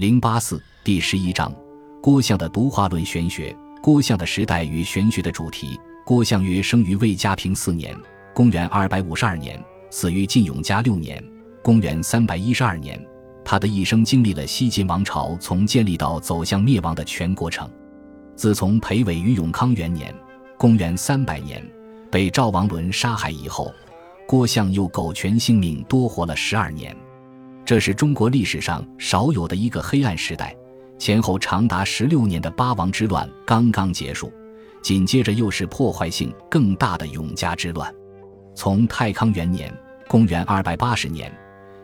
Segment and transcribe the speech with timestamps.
[0.00, 1.54] 零八四第十一章：
[2.00, 3.54] 郭象的独化论玄学。
[3.82, 5.78] 郭象的时代与玄学的主题。
[6.06, 7.94] 郭象约生于魏嘉平四年
[8.34, 11.22] （公元二百五十二年），死于晋永嘉六年
[11.62, 12.98] （公元三百一十二年）。
[13.44, 17.70] 他的一生经历了西晋王朝从建立到走向灭亡的全过程。
[18.34, 20.14] 自从裴伟于永康元年
[20.56, 21.62] （公元三百年）
[22.10, 23.70] 被赵王伦杀害以后，
[24.26, 26.96] 郭象又苟全性命多活了十二年。
[27.70, 30.52] 这是中国历史上少有的一个黑暗时代，
[30.98, 34.32] 前后长达十六年的八王之乱刚刚结束，
[34.82, 37.94] 紧接着又是破坏性更大的永嘉之乱。
[38.56, 39.72] 从太康元年
[40.10, 41.32] （公元二百八十年）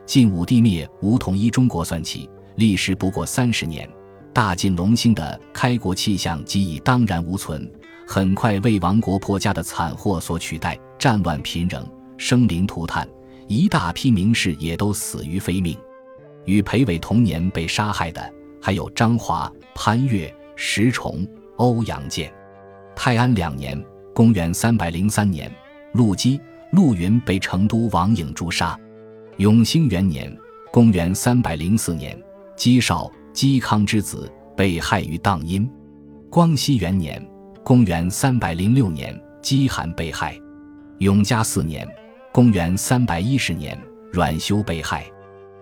[0.05, 3.89] 晋武帝灭吴统一中国算起，历时不过三十年，
[4.33, 7.65] 大晋隆兴的开国气象即已荡然无存，
[8.05, 11.81] 很快为亡国破家的惨祸所取代，战乱频仍，
[12.17, 13.07] 生灵涂炭。
[13.47, 15.77] 一大批名士也都死于非命，
[16.45, 21.25] 与裴伟同年被杀害的还有张华、潘岳、石崇、
[21.55, 22.31] 欧阳建。
[22.95, 23.81] 泰安两年
[24.13, 25.51] （公元303年），
[25.93, 26.39] 陆基、
[26.71, 28.77] 陆云被成都王颖诛杀。
[29.37, 30.35] 永兴元年
[30.73, 32.21] （公元304年），
[32.57, 35.69] 姬绍、姬康之子被害于荡阴。
[36.29, 37.25] 光熙元年
[37.63, 40.37] （公元306年），姬罕被害。
[40.97, 41.87] 永嘉四年。
[42.37, 43.75] 公元三百一十年，
[44.11, 45.03] 阮修被害。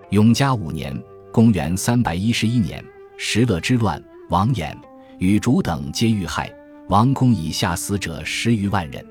[0.09, 0.93] 永嘉五年，
[1.31, 2.83] 公元三百一十一年，
[3.15, 4.75] 石勒之乱，王衍、
[5.17, 6.53] 与主等皆遇害，
[6.89, 9.01] 王宫以下死者十余万人。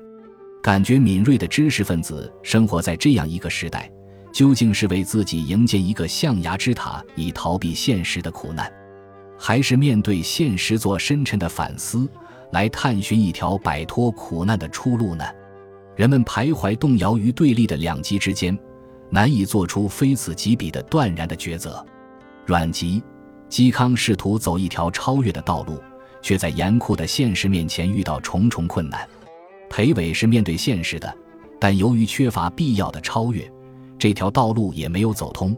[0.61, 3.91] 感觉敏锐的知识分子生活在这样一个时代，
[4.31, 8.71] 究竟是为自己营建一个象牙之塔以逃避现实的苦难，
[9.39, 12.07] 还是面对现实做深沉的反思，
[12.51, 15.25] 来探寻一条摆脱苦难的出路呢？
[15.95, 18.57] 人们徘徊动摇于对立的两极之间，
[19.09, 21.83] 难以做出非此即彼的断然的抉择。
[22.45, 23.01] 阮籍、
[23.49, 25.81] 嵇康试图走一条超越的道路，
[26.21, 29.07] 却在严酷的现实面前遇到重重困难。
[29.69, 31.13] 裴伟是面对现实的，
[31.59, 33.49] 但由于缺乏必要的超越，
[33.97, 35.55] 这条道路也没有走通。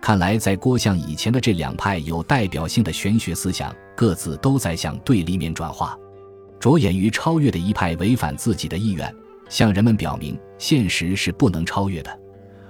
[0.00, 5.96] 看来，在郭象以前的这两派有代表性的玄学思想，各自都在向对立面转化。
[6.60, 9.14] 着眼于超越的一派违反自己的意愿。
[9.48, 12.18] 向人们表明现实是不能超越的，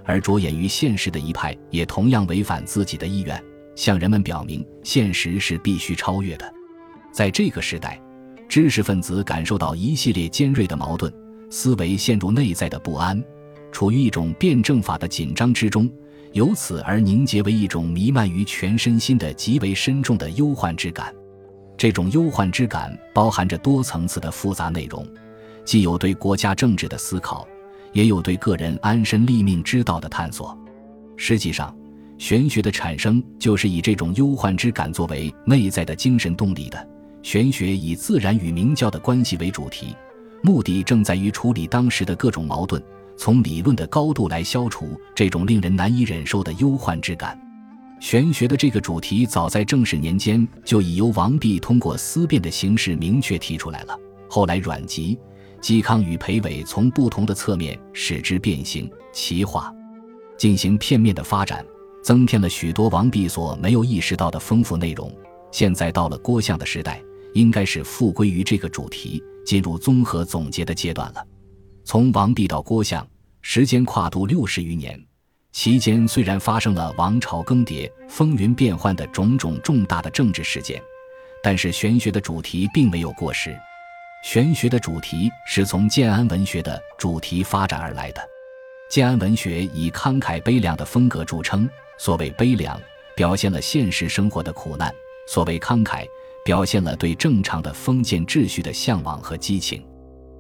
[0.04, 3.42] 而着眼于现实的一派也同样违反自己的意愿，
[3.74, 6.52] 向人们表明现实是必须超越的。
[7.12, 8.00] 在这个时代，
[8.48, 11.12] 知识分子感受到一系列尖锐的矛盾，
[11.50, 13.22] 思维陷入内在的不安，
[13.72, 15.90] 处于一种辩证法的紧张之中，
[16.32, 21.14] 由此而凝结为一种弥漫于全身心的极为深重的忧患之感。
[21.76, 25.06] 这种忧患之感包含着多层次的复杂内容。
[25.68, 27.46] 既有对国家政治的思考，
[27.92, 30.58] 也有对个人安身立命之道的探索。
[31.14, 31.76] 实际上，
[32.16, 36.88] 玄学的产生就是以这种忧患之感作为内在的精神动力的。
[37.22, 39.94] 玄学以自然与明教的关系为主题，
[40.42, 42.82] 目的正在于处理当时的各种矛盾，
[43.18, 47.38] 从理论的高度来消除这种令人难以忍受的忧患之感。
[48.00, 53.94] 玄学的这个主题早在正始年间就已由王弼通过思辨的形式明确提出来了。
[54.30, 55.18] 后来，阮籍。
[55.60, 59.72] 嵇康与裴伟从不同的侧面使之变形、奇化，
[60.36, 61.64] 进行片面的发展，
[62.02, 65.12] 增添了许多王弼所没有意识到的丰富内容。
[65.50, 67.02] 现在到了郭象的时代，
[67.34, 71.26] 应该是复归于这个主题，进入综合总结的阶段了。
[71.84, 73.06] 从王弼到郭象，
[73.40, 75.02] 时间跨度六十余年，
[75.52, 80.82] 期间虽然发生了王朝更迭、风云变幻的种种重大的政治事件，
[81.42, 83.56] 但是玄学的主题并没有过时。
[84.22, 88.20] 玄学的主题是从建安文学的主题发展而来的。
[88.90, 91.68] 建安文学以慷慨悲凉的风格著称。
[91.98, 92.80] 所谓悲凉，
[93.16, 94.88] 表现了现实生活的苦难；
[95.26, 96.06] 所谓慷慨，
[96.44, 99.84] 表现了对正常的封建秩序的向往和激情。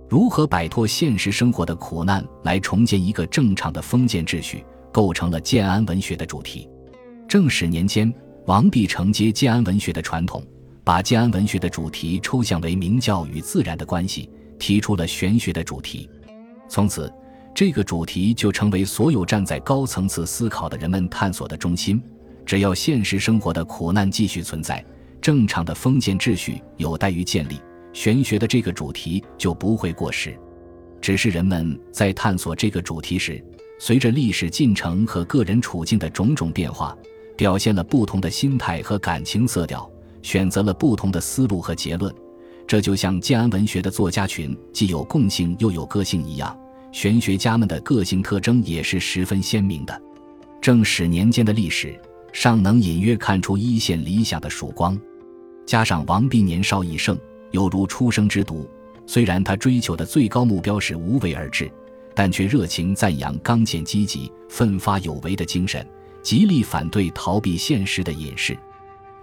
[0.08, 6.68] 如何摆脱现实生活的苦难，来重建一个正常的封建秩序，构成了建安文学的主题。
[7.28, 8.12] 正史年间，
[8.46, 10.40] 王弼承接建安文学的传统。
[10.88, 16.08] 把建安文学的主题抽象为明教与自然的关系，提出了玄学的主题。
[16.66, 17.12] 从此，
[17.54, 22.02] 这个主题就成为所有站在高层次思考的人们探索的中心。
[22.46, 24.82] 只要现实生活的苦难继续存在，
[25.20, 27.60] 正常的封建秩序有待于建立，
[27.92, 30.34] 玄学的这个主题就不会过时。
[31.02, 33.44] 只是人们在探索这个主题时，
[33.78, 36.96] 随着历史进程和个人处境的种种变化，
[37.36, 39.86] 表现了不同的心态和感情色调。
[40.28, 42.14] 选择了不同的思路和结论，
[42.66, 46.54] 这就像建安文学的作家群既有共性又有个性一样，
[46.92, 50.02] 玄学家们的个性特征也是十分鲜明的。
[50.60, 51.98] 正史年间的历史
[52.30, 55.00] 尚能隐约看出一线理想的曙光。
[55.64, 57.18] 加上王弼年少易盛，
[57.52, 58.68] 犹如初生之犊，
[59.06, 61.72] 虽然他追求的最高目标是无为而治，
[62.14, 65.82] 但却热情赞扬刚健积极、奋发有为的精神，
[66.22, 68.54] 极力反对逃避现实的隐士。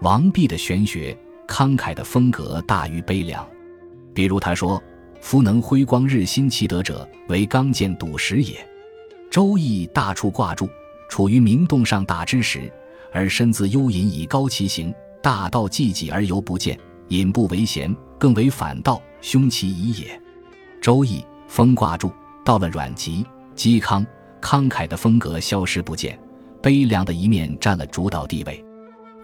[0.02, 1.16] 王弼的玄学
[1.48, 3.46] 慷慨的风格大于悲凉，
[4.12, 4.82] 比如他说
[5.22, 8.54] ：“夫能辉光日新其德者，为刚健笃实也。”
[9.30, 10.68] 《周易》大处卦注
[11.08, 12.70] ：“处于明洞上大之时，
[13.10, 16.78] 而身自幽隐以高其行，大道济己而犹不见，
[17.08, 20.08] 隐不为贤，更为反道，凶其已也。”
[20.80, 22.12] 《周易》风卦注
[22.44, 23.24] ：“到了阮籍、
[23.56, 24.06] 嵇康，
[24.42, 26.18] 慷慨的风格消失不见，
[26.62, 28.62] 悲凉的一面占了主导地位。”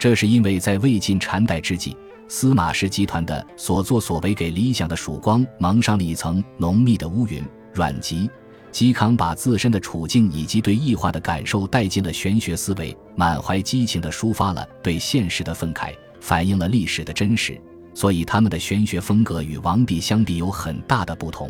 [0.03, 1.97] 这是因为在魏晋禅代之际，
[2.27, 7.41] 司马氏集团的所作所为给理想的曙光蒙上了一层浓密的乌云。
[7.73, 8.29] 阮籍、
[8.73, 17.57] 嵇康把自身的处境以及对异化的感受带进了玄学思维，满怀激情地抒发了对现实的愤慨，反映了历史的真实。
[17.95, 21.49] 所以他们的玄学风格与王弼相比有很大的不同。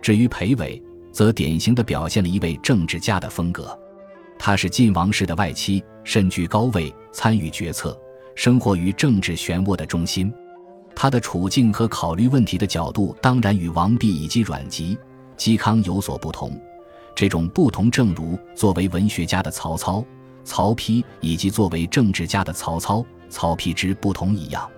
[0.00, 0.82] 至于裴伟，
[1.12, 3.78] 则典型地表现了一位政治家的风格。
[4.46, 7.98] 她是晋王室的外戚，身居高位，参与决策，
[8.34, 10.30] 生活于政治漩涡的中心。
[10.94, 14.98] 她的处境和考虑问题的角度，当然与王弼以及阮籍、
[15.38, 16.60] 嵇康有所不同。
[17.16, 20.04] 这种不同，正如作为文学家的曹操、
[20.44, 24.70] 曹丕以及作为政治家的曹操、曹丕之不同一样。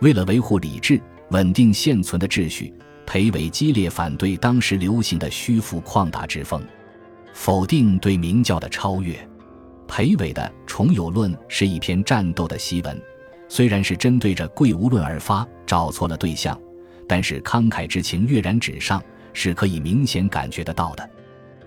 [0.00, 0.98] 为了维护理智、
[1.32, 2.72] 稳定现存的秩序，
[3.04, 6.62] 裴伟激烈反对当时流行的虚浮旷达之风。
[7.32, 9.16] 否定对明教的超越，
[9.88, 13.00] 裴伟的《重有论》是一篇战斗的檄文，
[13.48, 16.58] 虽然是针对着贵无论而发，找错了对象，
[17.08, 19.02] 但是慷慨之情跃然纸上，
[19.32, 21.08] 是可以明显感觉得到的。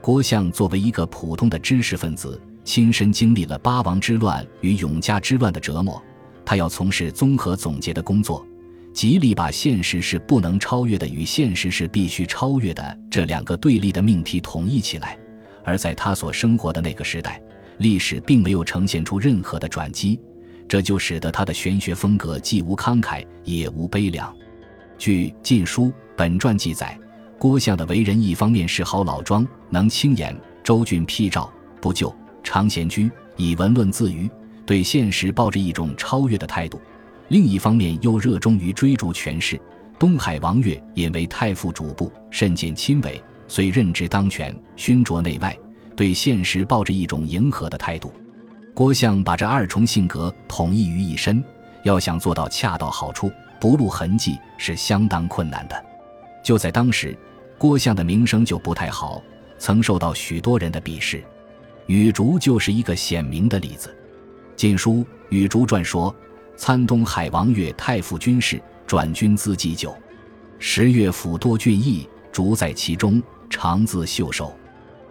[0.02, 6.02] 郭象作为一个普通的知识分子，亲身经历了八王之乱与永嘉之乱的折磨，
[6.46, 8.46] 他要从事综合总结的工作，
[8.94, 15.18] 极力把现实是不能超越的与现实是必须超越的这两个对立的命题统一起来。
[15.66, 17.42] 而在他所生活的那个时代，
[17.80, 20.18] 历史并没有呈现出任何的转机，
[20.68, 24.34] 这就使得他的玄学风格既无慷慨也无悲凉。
[24.98, 26.98] 据《晋书·本传》记载，
[27.38, 30.34] 郭象的为人一方面是好老庄，能轻言，
[30.64, 31.52] 周郡辟赵，
[31.82, 34.30] 不救，常闲居，以文论自娱，
[34.66, 36.80] 对现实抱着一种超越的态度；
[37.28, 39.60] 另一方面又热衷于追逐权势。
[39.98, 43.22] 东海王悦因为太傅主簿，甚见亲为。
[43.48, 45.58] 虽任职当权，熏灼内外，
[45.96, 48.12] 对现实抱着一种迎合的态度。
[48.74, 51.44] 郭象把这二重性格统一于一身，
[51.84, 55.86] 要想做到恰到好处、不露痕迹，是相当困难的。
[56.44, 57.18] 就在当时，
[57.58, 59.22] 郭象的名声就不太好，
[59.58, 61.24] 曾受到许多人的鄙视。
[61.88, 63.90] 羽竹就是一个显明的例子。
[64.56, 64.94] 《晋书·
[65.30, 66.14] 羽竹传》说
[66.58, 69.96] ：“参东海王越太傅军事，转军资祭酒。
[70.58, 74.54] 十月府多俊逸，竹在其中。”常自袖手，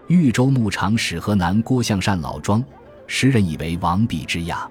[0.08, 2.62] 豫州牧场使河南郭象善老庄，
[3.06, 4.68] 时人以为王弼之亚。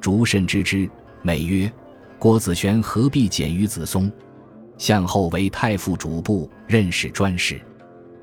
[0.00, 0.88] 竹甚知之，
[1.22, 1.70] 美曰
[2.18, 4.10] ：“郭子玄何必简于子松？”
[4.76, 7.60] 向后为太傅主簿，任使专事。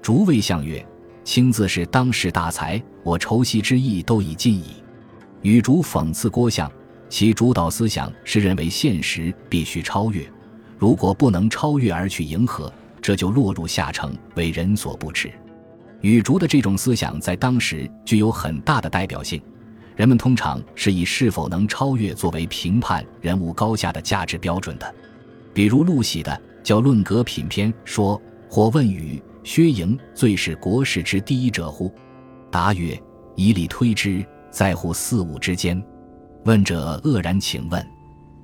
[0.02, 0.86] 竹谓相曰
[1.24, 4.84] ：“卿自是当世大才，我愁昔之意都已尽矣。”
[5.42, 6.72] 与竹讽刺郭相，
[7.10, 10.30] 其主导思想是认为现实必须超越，
[10.78, 12.72] 如果不能超越而去迎合。
[13.02, 15.32] 这就落入下乘，为人所不齿。
[16.02, 19.42] 羽竹的这种思想在当时具有很大的代表性，
[19.96, 24.96] 人们通常是以是否能超越作为评判人物高下的价值标准的。
[25.54, 26.32] 比如陆喜的
[26.64, 31.94] 《叫论格品篇》说：“或问羽、薛营最是国士之第一者乎？”
[32.50, 33.00] 答曰
[33.36, 35.82] ：“以理推之，在乎四五之间。”
[36.46, 37.86] 问者愕然，请问。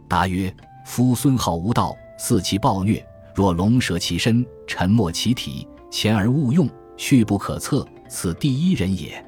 [0.08, 0.54] 答曰
[0.86, 3.04] ：“夫孙好无道，肆其暴虐。”
[3.38, 6.68] 若龙蛇其身，沉没其体，前而勿用，
[6.98, 9.24] 去不可测，此第一人也。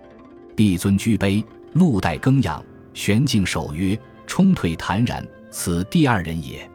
[0.55, 6.67] 帝尊居卑，禄待耕养，玄静守约，冲退坦然，此第二人也。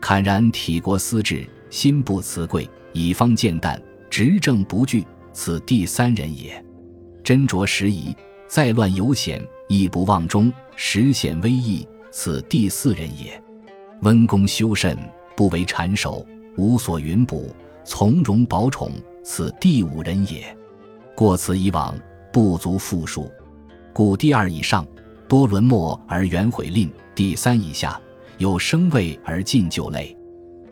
[0.00, 6.64] 坦然体国思治，心不辞贵，以方见淡，执政不惧，此第三人也。
[7.22, 8.16] 斟酌时宜，
[8.48, 13.38] 再乱犹险，亦不忘忠，实显威仪，此第四人也。
[14.00, 14.96] 温公修慎，
[15.36, 16.26] 不为谗首。
[16.56, 17.54] 无所云补，
[17.84, 18.92] 从容保宠，
[19.22, 20.56] 此第五人也。
[21.14, 21.94] 过此以往，
[22.32, 23.30] 不足复数。
[23.92, 24.86] 故第二以上，
[25.28, 28.00] 多沦没而原毁吝；第三以下，
[28.38, 30.16] 有生位而尽就类，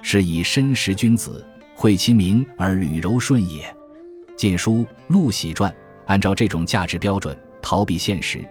[0.02, 1.44] 是以身识君子，
[1.75, 3.62] 惠其民而履柔顺也。
[4.37, 5.70] 《晋书·陆喜传》
[6.06, 8.44] 按照这种价值标准，逃避现实，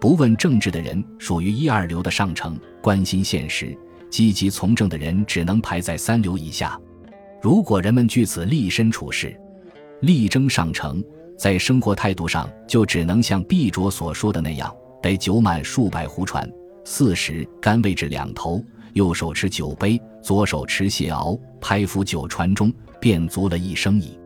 [0.00, 3.76] 不问政治的人属于一二流的上乘，关心现实、
[4.12, 6.78] 积极从政的人只能排在三流以下。
[7.40, 9.34] 如果人们据此立身处世，
[10.02, 11.02] 力争上乘，
[11.38, 14.70] 在生活态度上就只能像毕卓所说的那样：
[15.02, 16.46] 得酒满数百壶船，
[16.84, 24.18] 四时干位置两头，右手持酒杯，左手持蟹螯，拍浮酒船中，便足了一生矣。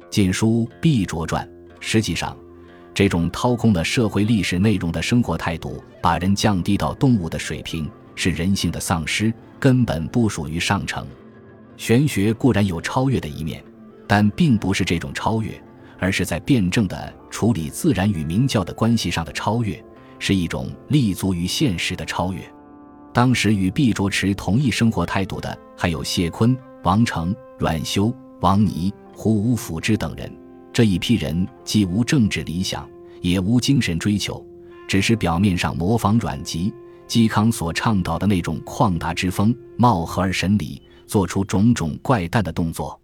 [0.08, 1.46] 《晋书·毕卓传》
[1.80, 2.34] 实际上。
[2.94, 11.06] 这种掏空了社会历史内容的生活态度，把人降低到动物的水平，是人性的丧失，根本不属于上乘。
[11.76, 13.62] 玄学固然有超越的一面，
[14.06, 15.60] 但并不是这种超越，
[15.98, 19.82] 而是在辩证的处理自然与明教的关系上的超越，
[20.18, 22.40] 是一种立足于现实的超越。
[23.12, 30.32] 当时与毕卓持同一生活态度的，还有谢坤、王成、阮修、王尼、胡无辅之等人。
[30.72, 32.88] 这一批人既无政治理想，
[33.20, 34.44] 也无精神追求，
[34.88, 36.74] 只是表面上模仿阮籍、
[37.08, 43.00] 嵇康所倡导的那种旷达之风，貌合而神离，做出种种怪诞的动作。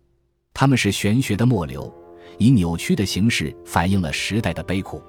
[0.53, 1.93] 他们是玄学的末流，
[2.39, 5.03] 以扭曲的形式反映了时代的悲苦。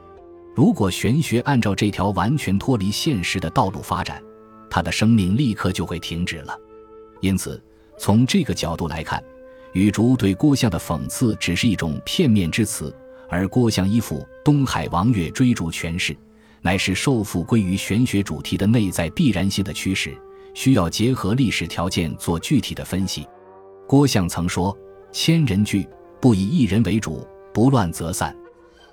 [0.55, 4.21] 如果玄学按照这条完全脱离现实的道路发展，
[4.69, 6.57] 他的生命立刻就会停止了。
[7.21, 7.61] 因此，
[7.97, 9.23] 从这个角度来看。
[9.73, 12.93] 羽竹对郭象的讽刺只是一种片面之词，
[13.29, 16.13] 而郭象依附东海王岳追逐权势，
[16.61, 20.15] 乃是受缚归于玄学主题的内在必然性的趋势，
[20.53, 23.27] 需要结合历史条件做具体的分析。
[23.87, 24.77] 郭象曾说
[25.11, 25.87] ：“千人聚，
[26.19, 28.35] 不以一人为主，不乱则散。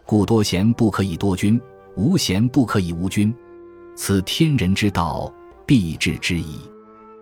[0.06, 1.60] 故多贤不可以多君，
[1.94, 3.34] 无贤不可以无君。
[3.94, 5.32] 此天人之道，
[5.66, 6.58] 必至之矣。”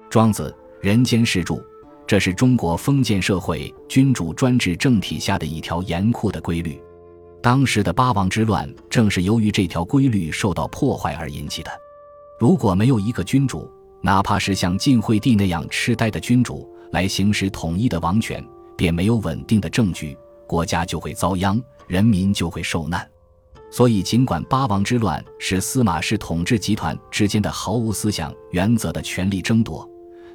[0.08, 0.54] 庄子
[0.86, 1.54] 《人间世著》。
[2.06, 6.80] 这是中国封建社会君主专制政体下的一条严酷的规律。
[7.46, 11.70] 当时的八王之乱正是由于这条规律受到破坏而引起的。
[12.40, 13.70] 如果没有一个君主，
[14.02, 18.44] 哪怕是像晋惠帝那样痴呆的君主来行使统一的王权，
[18.76, 23.08] 便没有稳定的政局，国家就会遭殃，人民就会受难。
[23.70, 29.88] 所以，尽管八王之乱是司马氏统治集团之间的毫无思想原则的权力争夺。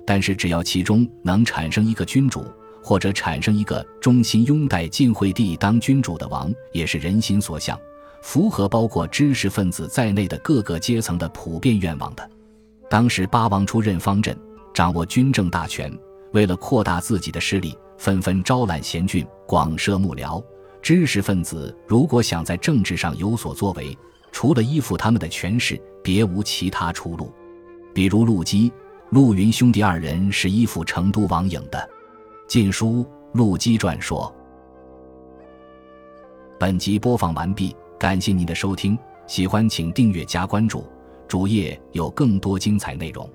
[0.08, 2.46] 但是，只要其中能产生一个君主，
[2.84, 7.80] 或者产生一个忠心拥戴晋惠帝当君主的王，也是人心所向，
[8.22, 12.30] 符合包括知识分子在内的各个阶层的普遍愿望的。
[12.90, 14.38] 当时八王出任方阵，
[14.74, 15.92] 掌握军政大权，
[16.34, 20.44] 为了扩大自己的势力，纷纷招揽贤俊，广设幕僚。
[20.82, 23.98] 知识分子如果想在政治上有所作为，
[24.32, 27.32] 除了依附他们的权势，别无其他出路。
[27.94, 28.72] 比如陆机。
[29.12, 31.78] 陆云兄弟二人是依附成都王颖的，
[32.52, 34.30] 《晋书·陆机传》说。
[36.60, 40.84] 本集播放完毕，感谢您的收听，喜欢请订阅加关注，
[41.30, 43.26] 主页有更多精彩内容。